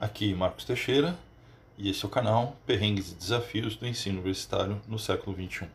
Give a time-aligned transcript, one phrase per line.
[0.00, 1.18] Aqui Marcos Teixeira
[1.76, 5.66] e esse é o canal Perrengues e Desafios do Ensino Universitário no século XXI.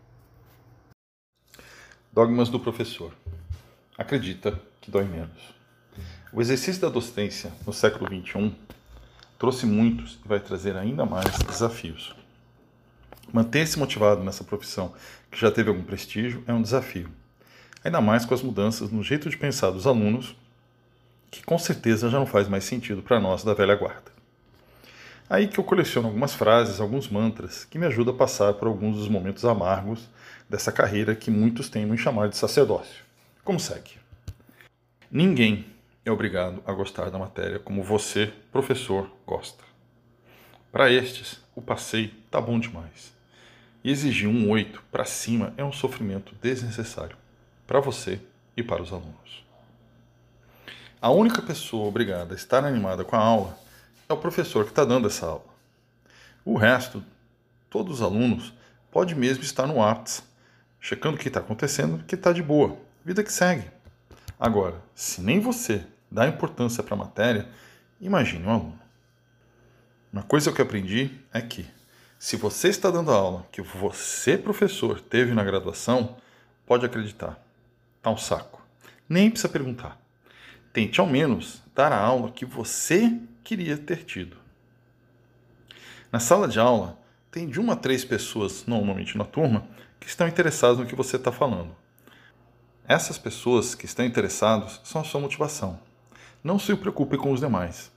[2.09, 3.13] Dogmas do professor.
[3.97, 5.53] Acredita que dói menos.
[6.31, 8.55] O exercício da docência no século XXI
[9.37, 12.15] trouxe muitos e vai trazer ainda mais desafios.
[13.29, 14.93] Manter-se motivado nessa profissão
[15.29, 17.09] que já teve algum prestígio é um desafio,
[17.83, 20.33] ainda mais com as mudanças no jeito de pensar dos alunos,
[21.29, 24.12] que com certeza já não faz mais sentido para nós da velha guarda.
[25.29, 28.97] Aí que eu coleciono algumas frases, alguns mantras que me ajudam a passar por alguns
[28.97, 30.09] dos momentos amargos
[30.49, 33.03] dessa carreira que muitos temem chamar de sacerdócio.
[33.43, 33.91] Como segue?
[35.09, 35.65] Ninguém
[36.05, 39.63] é obrigado a gostar da matéria como você, professor, gosta.
[40.71, 43.13] Para estes, o passeio tá bom demais.
[43.83, 47.17] E exigir um 8 para cima é um sofrimento desnecessário
[47.65, 48.19] para você
[48.55, 49.45] e para os alunos.
[51.01, 53.62] A única pessoa obrigada a estar animada com a aula
[54.07, 55.45] é o professor que está dando essa aula.
[56.45, 57.03] O resto,
[57.69, 58.53] todos os alunos,
[58.91, 60.27] pode mesmo estar no WhatsApp,
[60.79, 63.69] checando o que está acontecendo, que está de boa, vida que segue.
[64.39, 67.47] Agora, se nem você dá importância para a matéria,
[67.99, 68.79] imagine um aluno.
[70.11, 71.65] Uma coisa que eu aprendi é que,
[72.19, 76.17] se você está dando a aula que você, professor, teve na graduação,
[76.65, 77.41] pode acreditar.
[78.01, 78.61] Tá um saco.
[79.07, 79.97] Nem precisa perguntar.
[80.71, 84.37] Tente ao menos dar a aula que você queria ter tido.
[86.11, 86.97] Na sala de aula,
[87.29, 89.67] tem de uma a três pessoas, normalmente na turma,
[89.99, 91.75] que estão interessadas no que você está falando.
[92.87, 95.79] Essas pessoas que estão interessadas são a sua motivação.
[96.43, 97.91] Não se preocupe com os demais.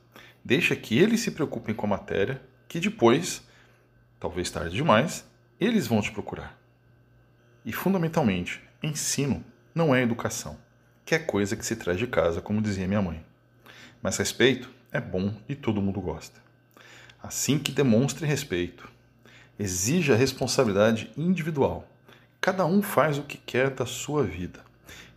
[0.45, 3.43] Deixa que eles se preocupem com a matéria, que depois,
[4.19, 5.27] talvez tarde demais,
[5.61, 6.57] eles vão te procurar.
[7.65, 10.57] E fundamentalmente, ensino não é educação,
[11.05, 13.25] que é coisa que se traz de casa, como dizia minha mãe.
[14.01, 16.41] Mas respeito é bom e todo mundo gosta.
[17.23, 18.89] Assim que demonstre respeito,
[19.59, 21.87] exija responsabilidade individual.
[22.41, 24.61] Cada um faz o que quer da sua vida.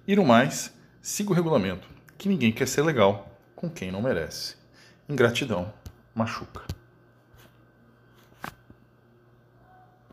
[0.07, 1.87] E no mais, siga o regulamento,
[2.17, 4.55] que ninguém quer ser legal com quem não merece.
[5.07, 5.71] Ingratidão
[6.13, 6.78] machuca.